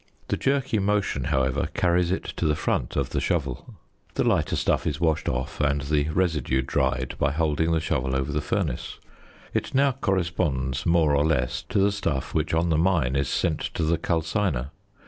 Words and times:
The 0.29 0.35
jerky 0.35 0.79
motion, 0.79 1.25
however, 1.25 1.69
carries 1.75 2.09
it 2.09 2.23
to 2.37 2.47
the 2.47 2.55
front 2.55 2.95
of 2.95 3.11
the 3.11 3.21
shovel. 3.21 3.75
The 4.15 4.23
lighter 4.23 4.55
stuff 4.55 4.87
is 4.87 4.99
washed 4.99 5.29
off, 5.29 5.59
and 5.61 5.81
the 5.81 6.09
residue 6.09 6.63
dried 6.63 7.13
by 7.19 7.29
holding 7.31 7.71
the 7.71 7.79
shovel 7.79 8.15
over 8.15 8.31
the 8.31 8.41
furnace. 8.41 8.97
It 9.53 9.75
now 9.75 9.91
corresponds, 9.91 10.87
more 10.87 11.15
or 11.15 11.23
less, 11.23 11.61
to 11.69 11.77
the 11.77 11.91
stuff 11.91 12.33
which 12.33 12.51
on 12.51 12.69
the 12.69 12.79
mine 12.79 13.15
is 13.15 13.29
sent 13.29 13.59
to 13.75 13.83
the 13.83 13.99
calciner. 13.99 14.71